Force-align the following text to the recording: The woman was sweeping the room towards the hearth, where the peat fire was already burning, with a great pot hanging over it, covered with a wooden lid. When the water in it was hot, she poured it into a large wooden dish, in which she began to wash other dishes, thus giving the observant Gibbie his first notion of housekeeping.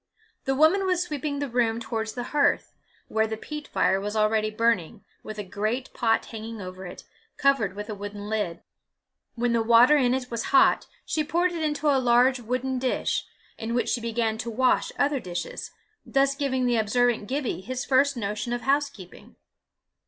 The 0.45 0.55
woman 0.55 0.87
was 0.87 1.03
sweeping 1.03 1.37
the 1.37 1.47
room 1.47 1.79
towards 1.79 2.13
the 2.13 2.23
hearth, 2.33 2.73
where 3.07 3.27
the 3.27 3.37
peat 3.37 3.67
fire 3.67 4.01
was 4.01 4.15
already 4.15 4.49
burning, 4.49 5.03
with 5.21 5.37
a 5.37 5.43
great 5.43 5.93
pot 5.93 6.25
hanging 6.25 6.59
over 6.59 6.87
it, 6.87 7.03
covered 7.37 7.75
with 7.75 7.87
a 7.87 7.93
wooden 7.93 8.27
lid. 8.27 8.63
When 9.35 9.53
the 9.53 9.61
water 9.61 9.95
in 9.97 10.15
it 10.15 10.31
was 10.31 10.45
hot, 10.45 10.87
she 11.05 11.23
poured 11.23 11.51
it 11.51 11.61
into 11.61 11.87
a 11.87 12.01
large 12.01 12.39
wooden 12.39 12.79
dish, 12.79 13.27
in 13.59 13.75
which 13.75 13.89
she 13.89 14.01
began 14.01 14.39
to 14.39 14.49
wash 14.49 14.91
other 14.97 15.19
dishes, 15.19 15.69
thus 16.03 16.33
giving 16.33 16.65
the 16.65 16.77
observant 16.77 17.27
Gibbie 17.27 17.61
his 17.61 17.85
first 17.85 18.17
notion 18.17 18.53
of 18.53 18.61
housekeeping. 18.61 19.35